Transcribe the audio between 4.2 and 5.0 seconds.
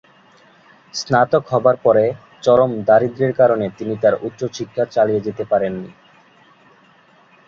উচ্চশিক্ষা